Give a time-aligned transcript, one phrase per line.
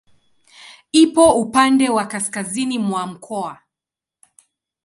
[0.91, 3.59] Ipo upande wa kaskazini mwa mkoa.